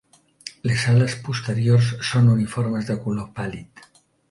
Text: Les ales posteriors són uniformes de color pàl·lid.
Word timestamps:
Les 0.69 0.85
ales 0.93 1.15
posteriors 1.27 1.91
són 2.13 2.33
uniformes 2.33 2.91
de 2.91 2.99
color 3.07 3.31
pàl·lid. 3.39 3.89